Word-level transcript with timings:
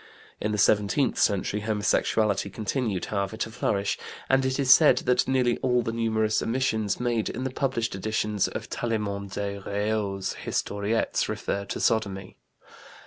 In 0.41 0.51
the 0.51 0.57
seventeenth 0.57 1.19
century, 1.19 1.59
homosexuality 1.59 2.49
continued, 2.49 3.05
however, 3.05 3.37
to 3.37 3.51
flourish, 3.51 3.99
and 4.29 4.43
it 4.43 4.59
is 4.59 4.73
said 4.73 4.97
that 5.05 5.27
nearly 5.27 5.57
all 5.59 5.83
the 5.83 5.91
numerous 5.91 6.41
omissions 6.41 6.99
made 6.99 7.29
in 7.29 7.43
the 7.43 7.51
published 7.51 7.93
editions 7.93 8.47
of 8.47 8.67
Tallement 8.67 9.33
des 9.33 9.59
Reaux's 9.59 10.33
Historiettes 10.43 11.29
refer 11.29 11.65
to 11.65 11.79
sodomy. 11.79 12.35